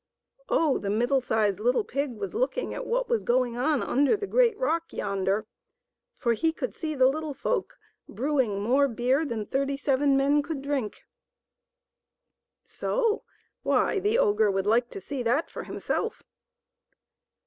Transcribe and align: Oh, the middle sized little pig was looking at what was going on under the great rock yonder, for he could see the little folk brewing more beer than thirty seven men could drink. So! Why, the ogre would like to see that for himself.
Oh, 0.49 0.79
the 0.79 0.89
middle 0.89 1.21
sized 1.21 1.59
little 1.59 1.83
pig 1.83 2.13
was 2.17 2.33
looking 2.33 2.73
at 2.73 2.87
what 2.87 3.07
was 3.07 3.21
going 3.21 3.55
on 3.55 3.83
under 3.83 4.17
the 4.17 4.25
great 4.25 4.57
rock 4.57 4.91
yonder, 4.91 5.45
for 6.17 6.33
he 6.33 6.51
could 6.51 6.73
see 6.73 6.95
the 6.95 7.05
little 7.05 7.35
folk 7.35 7.77
brewing 8.09 8.63
more 8.63 8.87
beer 8.87 9.23
than 9.23 9.45
thirty 9.45 9.77
seven 9.77 10.17
men 10.17 10.41
could 10.41 10.63
drink. 10.63 11.03
So! 12.65 13.25
Why, 13.61 13.99
the 13.99 14.17
ogre 14.17 14.49
would 14.49 14.65
like 14.65 14.89
to 14.89 14.99
see 15.01 15.21
that 15.21 15.51
for 15.51 15.65
himself. 15.65 16.23